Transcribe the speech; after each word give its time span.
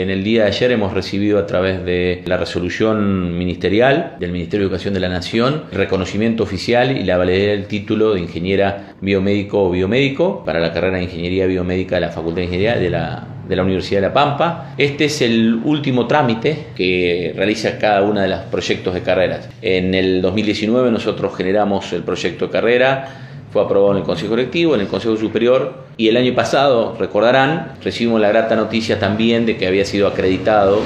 En 0.00 0.08
el 0.08 0.24
día 0.24 0.44
de 0.44 0.48
ayer 0.48 0.72
hemos 0.72 0.94
recibido 0.94 1.38
a 1.38 1.46
través 1.46 1.84
de 1.84 2.22
la 2.24 2.38
resolución 2.38 3.36
ministerial 3.36 4.16
del 4.18 4.32
Ministerio 4.32 4.64
de 4.64 4.68
Educación 4.70 4.94
de 4.94 5.00
la 5.00 5.10
Nación 5.10 5.64
reconocimiento 5.70 6.42
oficial 6.42 6.96
y 6.96 7.04
la 7.04 7.18
validez 7.18 7.48
del 7.48 7.66
título 7.66 8.14
de 8.14 8.20
ingeniera 8.20 8.94
biomédico 9.02 9.62
o 9.62 9.70
biomédico 9.70 10.42
para 10.42 10.58
la 10.58 10.72
carrera 10.72 10.96
de 10.96 11.04
Ingeniería 11.04 11.44
Biomédica 11.44 11.96
de 11.96 12.00
la 12.00 12.08
Facultad 12.08 12.36
de 12.36 12.44
Ingeniería 12.44 12.76
de 12.76 12.88
la 12.88 13.26
de 13.46 13.56
la 13.56 13.64
Universidad 13.64 14.00
de 14.00 14.06
La 14.06 14.14
Pampa. 14.14 14.74
Este 14.78 15.06
es 15.06 15.20
el 15.22 15.60
último 15.64 16.06
trámite 16.06 16.66
que 16.74 17.34
realiza 17.36 17.78
cada 17.78 18.00
uno 18.02 18.20
de 18.20 18.28
los 18.28 18.40
proyectos 18.42 18.94
de 18.94 19.02
carreras. 19.02 19.50
En 19.60 19.92
el 19.92 20.22
2019 20.22 20.90
nosotros 20.92 21.36
generamos 21.36 21.92
el 21.92 22.04
proyecto 22.04 22.46
de 22.46 22.52
carrera 22.52 23.29
fue 23.52 23.62
aprobado 23.62 23.92
en 23.92 23.98
el 23.98 24.04
Consejo 24.04 24.30
Colectivo, 24.30 24.74
en 24.74 24.82
el 24.82 24.86
Consejo 24.86 25.16
Superior 25.16 25.84
y 25.96 26.08
el 26.08 26.16
año 26.16 26.34
pasado, 26.34 26.96
recordarán, 26.98 27.74
recibimos 27.82 28.20
la 28.20 28.28
grata 28.28 28.56
noticia 28.56 28.98
también 28.98 29.44
de 29.44 29.56
que 29.56 29.66
había 29.66 29.84
sido 29.84 30.06
acreditado, 30.06 30.80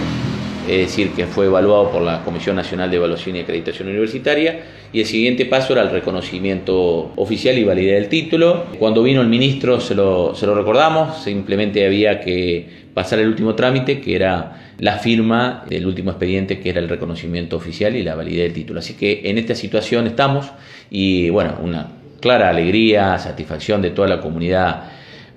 es 0.69 0.79
decir, 0.79 1.11
que 1.11 1.27
fue 1.27 1.47
evaluado 1.47 1.91
por 1.91 2.01
la 2.01 2.25
Comisión 2.25 2.57
Nacional 2.57 2.91
de 2.91 2.97
Evaluación 2.97 3.37
y 3.37 3.41
Acreditación 3.41 3.89
Universitaria 3.89 4.63
y 4.95 5.01
el 5.01 5.07
siguiente 5.07 5.45
paso 5.45 5.75
era 5.75 5.83
el 5.83 5.91
reconocimiento 5.91 7.13
oficial 7.17 7.59
y 7.59 7.65
validez 7.65 8.01
del 8.01 8.09
título. 8.09 8.65
Cuando 8.79 9.03
vino 9.03 9.21
el 9.21 9.29
ministro 9.29 9.79
se 9.79 9.95
lo, 9.95 10.35
se 10.35 10.47
lo 10.47 10.55
recordamos, 10.55 11.23
simplemente 11.23 11.85
había 11.85 12.21
que 12.21 12.85
pasar 12.95 13.19
el 13.19 13.29
último 13.29 13.55
trámite 13.55 14.01
que 14.01 14.17
era 14.17 14.73
la 14.79 14.97
firma 14.99 15.65
del 15.69 15.87
último 15.87 16.11
expediente 16.13 16.61
que 16.61 16.71
era 16.71 16.81
el 16.81 16.89
reconocimiento 16.89 17.57
oficial 17.57 17.95
y 17.95 18.03
la 18.03 18.15
validez 18.15 18.45
del 18.45 18.55
título. 18.55 18.81
Así 18.81 18.95
que 18.95 19.21
en 19.25 19.37
esta 19.37 19.55
situación 19.55 20.07
estamos 20.07 20.51
y 20.91 21.29
bueno, 21.29 21.59
una 21.63 21.89
clara 22.25 22.49
alegría, 22.49 23.19
satisfacción 23.19 23.83
de 23.83 23.91
toda 23.91 24.09
la 24.09 24.19
comunidad 24.19 24.85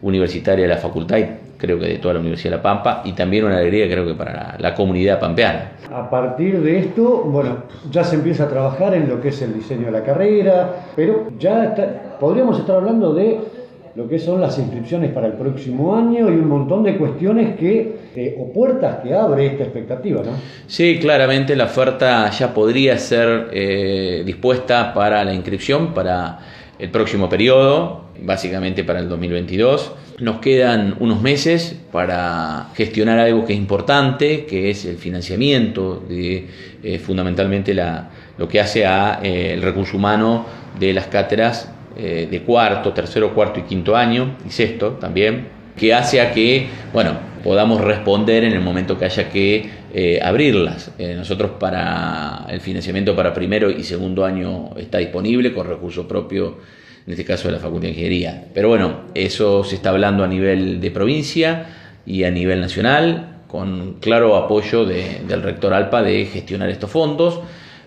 universitaria 0.02 0.64
de 0.64 0.74
la 0.74 0.78
facultad 0.78 1.18
y 1.18 1.26
creo 1.58 1.78
que 1.78 1.86
de 1.86 1.98
toda 1.98 2.14
la 2.14 2.22
Universidad 2.22 2.52
de 2.52 2.58
La 2.58 2.64
Pampa 2.64 3.02
y 3.04 3.12
también 3.12 3.44
una 3.44 3.58
alegría 3.58 3.90
creo 3.90 4.08
que 4.08 4.14
para 4.14 4.56
la, 4.58 4.74
comunidad 4.74 5.20
pampeana. 5.20 5.72
A 5.94 6.10
partir 6.10 6.62
de 6.62 6.80
esto, 6.80 7.24
bueno, 7.26 7.64
ya 7.92 8.06
se 8.06 8.16
empieza 8.16 8.46
a 8.46 8.48
trabajar 8.48 8.94
en 8.94 9.10
lo 9.10 9.20
que 9.20 9.30
es 9.30 9.42
el 9.42 9.54
diseño 9.54 9.88
de 9.88 9.92
la 9.92 10.04
carrera, 10.04 10.88
pero 10.96 11.28
ya 11.38 11.76
podríamos 12.22 12.58
estar 12.58 12.78
hablando 12.78 13.14
de 13.14 13.38
lo 13.96 14.08
que 14.08 14.18
son 14.18 14.40
las 14.40 14.58
inscripciones 14.58 15.12
para 15.12 15.28
el 15.28 15.34
próximo 15.34 15.94
año 15.94 16.30
y 16.30 16.36
un 16.36 16.48
montón 16.48 16.84
de 16.84 16.96
cuestiones 16.96 17.58
que, 17.58 17.98
eh, 18.16 18.38
o 18.40 18.54
puertas 18.54 19.00
que 19.04 19.14
abre 19.14 19.48
esta 19.48 19.64
expectativa, 19.64 20.22
¿no? 20.24 20.32
Sí, 20.68 21.00
claramente 21.02 21.54
la 21.54 21.66
oferta 21.66 22.30
ya 22.30 22.54
podría 22.54 22.98
ser 22.98 23.50
eh, 23.52 24.24
dispuesta 24.26 24.94
para 24.94 25.26
la 25.26 25.34
inscripción, 25.34 25.94
para 25.94 26.40
el 26.80 26.90
próximo 26.90 27.30
periodo, 27.30 28.06
básicamente 28.22 28.84
para 28.84 29.00
el 29.00 29.10
2022. 29.10 29.94
Nos 30.20 30.40
quedan 30.40 30.96
unos 31.00 31.22
meses 31.22 31.76
para 31.92 32.70
gestionar 32.76 33.20
algo 33.20 33.46
que 33.46 33.54
es 33.54 33.60
importante, 33.60 34.46
que 34.46 34.70
es 34.70 34.86
el 34.86 34.98
financiamiento 34.98 36.04
de 36.08 36.48
eh, 36.84 37.00
fundamentalmente 37.00 37.74
la, 37.74 38.10
lo 38.38 38.48
que 38.48 38.60
hace 38.60 38.86
a 38.86 39.20
eh, 39.24 39.60
recurso 39.62 39.98
humano 39.98 40.46
de 40.80 40.94
las 40.94 41.08
cátedras 41.08 41.72
eh, 41.96 42.28
de 42.30 42.42
cuarto, 42.42 42.94
tercero, 42.94 43.34
cuarto 43.34 43.60
y 43.60 43.64
quinto 43.64 43.96
año, 43.96 44.38
y 44.46 44.52
sexto 44.52 44.92
también, 44.94 45.48
que 45.76 45.94
hace 45.94 46.22
a 46.22 46.32
que, 46.32 46.68
bueno, 46.94 47.27
podamos 47.48 47.80
responder 47.80 48.44
en 48.44 48.52
el 48.52 48.60
momento 48.60 49.00
que 49.00 49.06
haya 49.06 49.30
que 49.30 50.20
abrirlas. 50.22 50.92
nosotros 51.16 51.52
para 51.58 52.46
el 52.50 52.60
financiamiento 52.60 53.16
para 53.16 53.34
primero 53.34 53.72
y 53.72 53.86
segundo 53.86 54.26
año 54.26 54.72
está 54.76 54.98
disponible 54.98 55.54
con 55.54 55.66
recursos 55.66 56.06
propios 56.08 56.56
en 57.06 57.14
este 57.14 57.24
caso 57.24 57.48
de 57.48 57.54
la 57.54 57.60
Facultad 57.60 57.84
de 57.84 57.92
Ingeniería. 57.92 58.48
Pero 58.54 58.68
bueno, 58.68 59.04
eso 59.16 59.64
se 59.64 59.76
está 59.76 59.92
hablando 59.92 60.26
a 60.26 60.28
nivel 60.28 60.82
de 60.82 60.92
provincia 60.92 61.68
y 62.06 62.26
a 62.26 62.32
nivel 62.32 62.60
nacional, 62.60 63.44
con 63.48 63.94
claro 64.02 64.36
apoyo 64.36 64.84
del 64.84 65.42
rector 65.42 65.74
Alpa 65.74 66.04
de 66.04 66.26
gestionar 66.26 66.70
estos 66.70 66.92
fondos. 66.92 67.40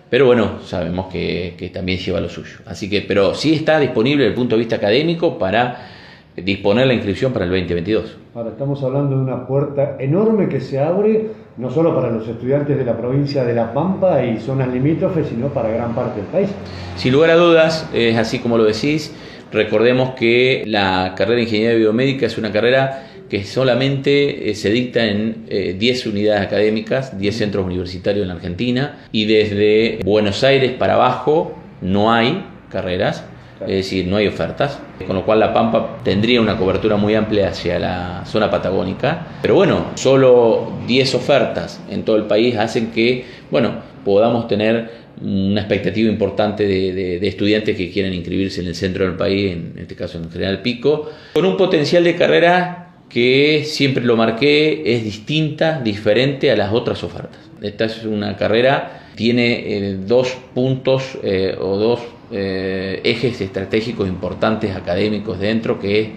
Pero 0.09 0.25
bueno, 0.25 0.61
sabemos 0.65 1.05
que, 1.13 1.69
también 1.71 1.99
lleva 1.99 2.19
lo 2.19 2.29
suyo. 2.29 2.57
Así 2.65 2.89
que, 2.89 3.01
pero 3.01 3.35
sí 3.35 3.53
está 3.53 3.79
disponible 3.79 4.23
desde 4.23 4.31
el 4.31 4.35
punto 4.35 4.55
de 4.55 4.59
vista 4.61 4.77
académico 4.77 5.37
para 5.37 6.00
disponer 6.35 6.87
la 6.87 6.93
inscripción 6.93 7.33
para 7.33 7.45
el 7.45 7.51
2022. 7.51 8.17
Ahora 8.35 8.51
estamos 8.51 8.81
hablando 8.83 9.17
de 9.17 9.21
una 9.21 9.45
puerta 9.45 9.97
enorme 9.99 10.47
que 10.47 10.61
se 10.61 10.79
abre 10.79 11.29
no 11.57 11.69
solo 11.69 11.93
para 11.93 12.09
los 12.09 12.27
estudiantes 12.27 12.77
de 12.77 12.85
la 12.85 12.97
provincia 12.97 13.43
de 13.43 13.53
La 13.53 13.73
Pampa 13.73 14.23
y 14.23 14.39
zonas 14.39 14.69
limítrofes, 14.69 15.27
sino 15.27 15.47
para 15.47 15.69
gran 15.69 15.93
parte 15.93 16.21
del 16.21 16.29
país. 16.29 16.49
Sin 16.95 17.13
lugar 17.13 17.31
a 17.31 17.35
dudas, 17.35 17.89
es 17.93 18.17
así 18.17 18.39
como 18.39 18.57
lo 18.57 18.63
decís. 18.63 19.13
Recordemos 19.51 20.11
que 20.11 20.63
la 20.65 21.13
carrera 21.17 21.37
de 21.37 21.43
Ingeniería 21.43 21.77
Biomédica 21.77 22.25
es 22.25 22.37
una 22.37 22.53
carrera 22.53 23.07
que 23.29 23.43
solamente 23.43 24.49
eh, 24.49 24.55
se 24.55 24.69
dicta 24.69 25.05
en 25.05 25.45
10 25.47 26.05
eh, 26.05 26.09
unidades 26.09 26.41
académicas, 26.47 27.17
10 27.17 27.37
centros 27.37 27.65
universitarios 27.65 28.23
en 28.23 28.29
la 28.29 28.35
Argentina, 28.35 28.99
y 29.11 29.25
desde 29.25 29.99
Buenos 30.03 30.43
Aires 30.43 30.71
para 30.71 30.93
abajo 30.93 31.53
no 31.81 32.13
hay 32.13 32.45
carreras 32.69 33.25
es 33.67 33.75
decir, 33.75 34.07
no 34.07 34.17
hay 34.17 34.27
ofertas, 34.27 34.79
con 35.05 35.15
lo 35.15 35.25
cual 35.25 35.39
La 35.39 35.53
Pampa 35.53 35.99
tendría 36.03 36.41
una 36.41 36.57
cobertura 36.57 36.97
muy 36.97 37.15
amplia 37.15 37.49
hacia 37.49 37.79
la 37.79 38.23
zona 38.25 38.49
patagónica, 38.49 39.27
pero 39.41 39.55
bueno, 39.55 39.87
solo 39.95 40.71
10 40.87 41.15
ofertas 41.15 41.81
en 41.89 42.03
todo 42.03 42.15
el 42.15 42.23
país 42.23 42.55
hacen 42.57 42.91
que, 42.91 43.25
bueno, 43.49 43.75
podamos 44.03 44.47
tener 44.47 45.01
una 45.21 45.61
expectativa 45.61 46.09
importante 46.09 46.65
de, 46.65 47.27
estudiantes 47.27 47.77
que 47.77 47.91
quieren 47.91 48.13
inscribirse 48.13 48.61
en 48.61 48.67
el 48.67 48.75
centro 48.75 49.05
del 49.05 49.15
país, 49.15 49.51
en 49.51 49.73
este 49.77 49.95
caso 49.95 50.17
en 50.17 50.31
General 50.31 50.61
Pico, 50.61 51.09
con 51.33 51.45
un 51.45 51.57
potencial 51.57 52.03
de 52.03 52.15
carrera 52.15 52.95
que 53.09 53.63
siempre 53.65 54.03
lo 54.03 54.15
marqué, 54.15 54.81
es 54.85 55.03
distinta, 55.03 55.81
diferente 55.81 56.49
a 56.49 56.55
las 56.55 56.71
otras 56.71 57.03
ofertas. 57.03 57.39
Esta 57.61 57.85
es 57.85 58.05
una 58.05 58.37
carrera, 58.37 59.09
tiene 59.15 59.77
eh, 59.77 59.97
dos 60.07 60.35
puntos 60.55 61.17
eh, 61.21 61.55
o 61.59 61.77
dos 61.77 61.99
eh, 62.31 63.01
ejes 63.03 63.41
estratégicos 63.41 64.07
importantes 64.07 64.75
académicos 64.75 65.39
dentro, 65.39 65.79
que 65.79 66.01
es 66.01 66.09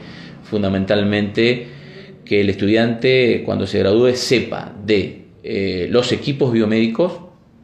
fundamentalmente 0.45 1.67
que 2.25 2.41
el 2.41 2.51
estudiante 2.51 3.43
cuando 3.45 3.67
se 3.67 3.79
gradúe 3.81 4.15
sepa 4.15 4.73
de 4.85 5.27
eh, 5.43 5.89
los 5.91 6.13
equipos 6.13 6.53
biomédicos, 6.53 7.21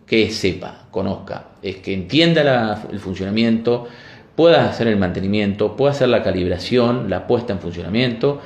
que 0.07 0.31
sepa, 0.31 0.89
conozca, 0.91 1.51
es 1.63 1.77
que 1.77 1.95
entienda 1.95 2.83
el 2.91 2.99
funcionamiento, 2.99 3.87
pueda 4.35 4.69
hacer 4.69 4.89
el 4.89 4.97
mantenimiento, 4.97 5.77
pueda 5.77 5.93
hacer 5.93 6.09
la 6.09 6.23
calibración, 6.23 7.09
la 7.09 7.27
puesta 7.27 7.53
en 7.53 7.61
funcionamiento, 7.61 8.41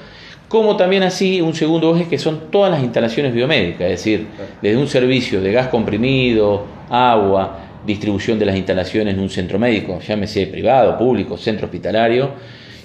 como 0.48 0.76
también 0.76 1.02
así 1.02 1.40
un 1.40 1.54
segundo 1.54 1.96
eje 1.96 2.06
que 2.06 2.18
son 2.18 2.50
todas 2.50 2.70
las 2.70 2.82
instalaciones 2.82 3.32
biomédicas, 3.32 3.82
es 3.82 3.90
decir, 3.90 4.26
desde 4.60 4.76
un 4.76 4.86
servicio 4.86 5.40
de 5.40 5.52
gas 5.52 5.68
comprimido, 5.68 6.66
agua, 6.90 7.63
distribución 7.86 8.38
de 8.38 8.46
las 8.46 8.56
instalaciones 8.56 9.14
en 9.14 9.20
un 9.20 9.30
centro 9.30 9.58
médico, 9.58 9.98
llámese 10.00 10.46
privado, 10.46 10.98
público, 10.98 11.36
centro 11.36 11.66
hospitalario, 11.66 12.30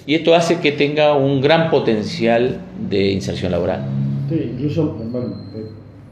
y 0.06 0.14
esto 0.14 0.34
hace 0.34 0.60
que 0.60 0.72
tenga 0.72 1.14
un 1.14 1.40
gran 1.40 1.70
potencial 1.70 2.58
de 2.88 3.10
inserción 3.12 3.52
laboral. 3.52 3.84
Sí, 4.28 4.52
incluso 4.54 4.96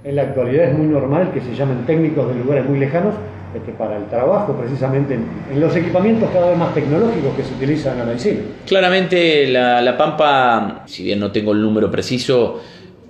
en 0.05 0.17
la 0.17 0.23
actualidad 0.23 0.71
es 0.71 0.79
muy 0.79 0.87
normal 0.87 1.33
que 1.33 1.41
se 1.41 1.55
llamen 1.55 1.85
técnicos 1.87 2.29
de 2.29 2.41
lugares 2.41 2.69
muy 2.69 2.79
lejanos 2.79 3.15
este, 3.55 3.73
para 3.73 3.97
el 3.97 4.05
trabajo, 4.07 4.55
precisamente 4.55 5.15
en, 5.15 5.61
los 5.61 5.75
equipamientos 5.75 6.29
cada 6.33 6.51
vez 6.51 6.59
más 6.59 6.75
tecnológicos 6.75 7.35
que 7.35 7.43
se 7.43 7.55
utilizan 7.55 7.95
en 7.95 7.99
la 7.99 8.05
medicina. 8.05 8.41
Claramente 8.67 9.47
la, 9.47 9.81
la 9.81 9.97
Pampa, 9.97 10.83
si 10.87 11.03
bien 11.05 11.19
no 11.19 11.33
tengo 11.33 11.53
el 11.53 11.63
número 11.63 11.91
preciso, 11.91 12.61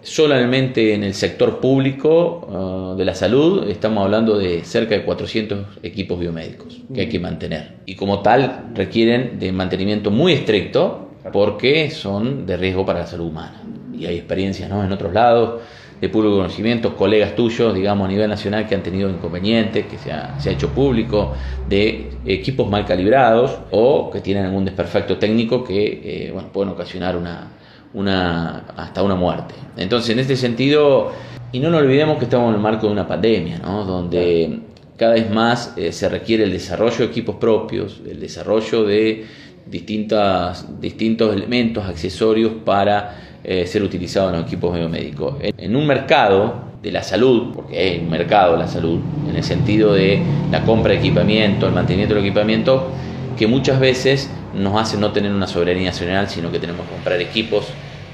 solamente 0.08 0.94
en 0.94 1.04
el 1.04 1.14
sector 1.14 1.60
público 1.60 2.48
ah, 2.50 2.94
de 2.96 3.04
la 3.04 3.14
salud 3.14 3.68
estamos 3.68 4.04
hablando 4.04 4.38
de 4.38 4.64
cerca 4.64 4.94
de 4.94 5.04
400 5.04 5.78
equipos 5.82 6.18
biomédicos 6.18 6.80
que 6.92 7.02
hay 7.02 7.08
que 7.08 7.18
mantener. 7.18 7.76
Y 7.84 7.94
como 7.94 8.20
tal 8.20 8.70
requieren 8.74 9.38
de 9.38 9.52
mantenimiento 9.52 10.10
muy 10.10 10.32
estricto 10.32 11.10
porque 11.32 11.90
son 11.90 12.46
de 12.46 12.56
riesgo 12.56 12.86
para 12.86 13.00
la 13.00 13.06
salud 13.06 13.26
humana. 13.26 13.62
Y 13.92 14.06
hay 14.06 14.16
experiencias 14.16 14.70
¿no? 14.70 14.82
en 14.82 14.90
otros 14.92 15.12
lados 15.12 15.60
de 16.00 16.08
público 16.08 16.36
conocimiento, 16.36 16.96
colegas 16.96 17.34
tuyos, 17.34 17.74
digamos, 17.74 18.06
a 18.06 18.10
nivel 18.10 18.30
nacional 18.30 18.68
que 18.68 18.76
han 18.76 18.84
tenido 18.84 19.10
inconvenientes, 19.10 19.86
que 19.86 19.98
se 19.98 20.12
ha, 20.12 20.38
hecho 20.46 20.68
público, 20.68 21.34
de 21.68 22.10
equipos 22.24 22.70
mal 22.70 22.86
calibrados 22.86 23.58
o 23.72 24.08
que 24.10 24.20
tienen 24.20 24.46
algún 24.46 24.64
desperfecto 24.64 25.18
técnico 25.18 25.64
que 25.64 26.28
eh, 26.28 26.30
bueno, 26.32 26.50
pueden 26.52 26.72
ocasionar 26.72 27.16
una, 27.16 27.57
una, 27.94 28.64
hasta 28.76 29.02
una 29.02 29.14
muerte. 29.14 29.54
Entonces, 29.76 30.10
en 30.10 30.18
este 30.18 30.36
sentido, 30.36 31.12
y 31.52 31.60
no 31.60 31.70
nos 31.70 31.82
olvidemos 31.82 32.18
que 32.18 32.24
estamos 32.24 32.50
en 32.50 32.56
el 32.56 32.60
marco 32.60 32.86
de 32.86 32.92
una 32.92 33.06
pandemia, 33.06 33.58
¿no? 33.58 33.84
donde 33.84 34.60
cada 34.96 35.14
vez 35.14 35.30
más 35.30 35.74
eh, 35.76 35.92
se 35.92 36.08
requiere 36.08 36.44
el 36.44 36.50
desarrollo 36.50 36.98
de 36.98 37.04
equipos 37.04 37.36
propios, 37.36 38.00
el 38.08 38.20
desarrollo 38.20 38.84
de 38.84 39.24
distintas, 39.66 40.80
distintos 40.80 41.34
elementos, 41.34 41.86
accesorios 41.86 42.52
para 42.64 43.38
eh, 43.44 43.66
ser 43.66 43.82
utilizados 43.82 44.32
en 44.32 44.40
los 44.40 44.46
equipos 44.46 44.76
biomédicos. 44.76 45.36
En, 45.40 45.54
en 45.56 45.76
un 45.76 45.86
mercado 45.86 46.68
de 46.82 46.92
la 46.92 47.02
salud, 47.02 47.54
porque 47.54 47.96
es 47.96 48.02
un 48.02 48.10
mercado 48.10 48.52
de 48.52 48.58
la 48.58 48.68
salud, 48.68 49.00
en 49.28 49.36
el 49.36 49.42
sentido 49.42 49.94
de 49.94 50.20
la 50.50 50.64
compra 50.64 50.92
de 50.92 50.98
equipamiento, 50.98 51.66
el 51.66 51.72
mantenimiento 51.72 52.14
del 52.14 52.24
equipamiento, 52.24 52.88
que 53.36 53.46
muchas 53.46 53.78
veces 53.78 54.30
nos 54.58 54.80
hace 54.80 54.96
no 54.96 55.12
tener 55.12 55.32
una 55.32 55.46
soberanía 55.46 55.86
nacional, 55.86 56.28
sino 56.28 56.50
que 56.50 56.58
tenemos 56.58 56.86
que 56.86 56.92
comprar 56.92 57.20
equipos 57.20 57.68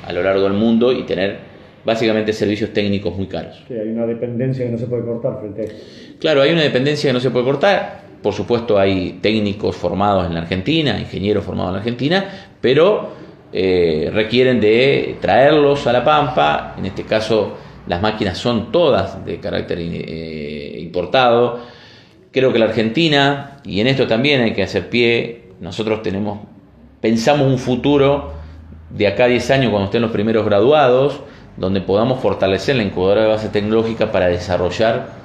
a 0.06 0.12
lo 0.12 0.22
largo 0.22 0.44
del 0.44 0.52
mundo 0.52 0.92
y 0.92 1.04
tener 1.04 1.38
básicamente 1.84 2.32
servicios 2.32 2.72
técnicos 2.72 3.16
muy 3.16 3.26
caros. 3.26 3.62
Sí, 3.68 3.74
hay 3.74 3.88
una 3.88 4.06
dependencia 4.06 4.64
que 4.64 4.72
no 4.72 4.78
se 4.78 4.86
puede 4.86 5.04
cortar 5.04 5.38
frente 5.40 5.62
a 5.62 5.64
esto. 5.64 5.84
Claro, 6.18 6.42
hay 6.42 6.52
una 6.52 6.62
dependencia 6.62 7.08
que 7.10 7.14
no 7.14 7.20
se 7.20 7.30
puede 7.30 7.44
cortar. 7.44 8.04
Por 8.22 8.32
supuesto, 8.32 8.78
hay 8.78 9.18
técnicos 9.20 9.76
formados 9.76 10.26
en 10.26 10.34
la 10.34 10.40
Argentina, 10.40 10.98
ingenieros 10.98 11.44
formados 11.44 11.70
en 11.70 11.74
la 11.74 11.78
Argentina, 11.80 12.24
pero 12.60 13.10
eh, 13.52 14.10
requieren 14.12 14.60
de 14.60 15.16
traerlos 15.20 15.86
a 15.86 15.92
La 15.92 16.02
Pampa. 16.02 16.74
En 16.78 16.86
este 16.86 17.04
caso, 17.04 17.54
las 17.86 18.00
máquinas 18.00 18.38
son 18.38 18.72
todas 18.72 19.24
de 19.26 19.38
carácter 19.38 19.78
eh, 19.80 20.78
importado. 20.80 21.60
Creo 22.30 22.52
que 22.52 22.58
la 22.58 22.64
Argentina, 22.64 23.58
y 23.64 23.80
en 23.80 23.86
esto 23.86 24.06
también 24.06 24.40
hay 24.40 24.54
que 24.54 24.62
hacer 24.62 24.88
pie, 24.88 25.43
nosotros 25.60 26.02
tenemos, 26.02 26.40
pensamos 27.00 27.46
un 27.46 27.58
futuro 27.58 28.32
de 28.90 29.06
acá 29.06 29.24
a 29.24 29.28
10 29.28 29.50
años 29.50 29.70
cuando 29.70 29.86
estén 29.86 30.02
los 30.02 30.10
primeros 30.10 30.44
graduados, 30.44 31.20
donde 31.56 31.80
podamos 31.80 32.20
fortalecer 32.20 32.76
la 32.76 32.82
incubadora 32.82 33.22
de 33.22 33.28
base 33.28 33.48
tecnológica 33.48 34.10
para 34.10 34.28
desarrollar 34.28 35.24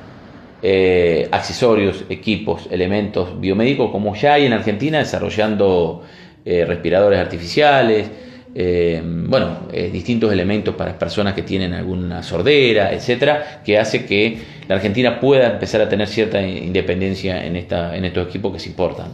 eh, 0.61 1.27
accesorios, 1.31 2.03
equipos, 2.09 2.67
elementos 2.69 3.39
biomédicos, 3.39 3.91
como 3.91 4.15
ya 4.15 4.33
hay 4.33 4.45
en 4.45 4.53
Argentina, 4.53 4.99
desarrollando 4.99 6.03
eh, 6.45 6.65
respiradores 6.65 7.19
artificiales, 7.19 8.09
eh, 8.55 9.01
bueno, 9.03 9.67
distintos 9.91 10.33
elementos 10.33 10.73
para 10.75 10.97
personas 10.97 11.33
que 11.33 11.43
tienen 11.43 11.73
alguna 11.73 12.23
sordera, 12.23 12.91
etcétera, 12.91 13.61
que 13.63 13.77
hace 13.77 14.05
que 14.05 14.39
la 14.67 14.75
Argentina 14.75 15.19
pueda 15.19 15.51
empezar 15.51 15.81
a 15.81 15.87
tener 15.87 16.07
cierta 16.07 16.41
independencia 16.41 17.45
en, 17.45 17.55
esta, 17.55 17.95
en 17.95 18.05
estos 18.05 18.27
equipos 18.27 18.51
que 18.53 18.59
se 18.59 18.69
importan. 18.69 19.11